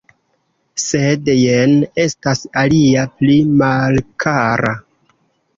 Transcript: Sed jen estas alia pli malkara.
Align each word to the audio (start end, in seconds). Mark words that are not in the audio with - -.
Sed 0.83 1.29
jen 1.41 1.75
estas 2.05 2.41
alia 2.63 3.05
pli 3.21 3.37
malkara. 3.61 4.77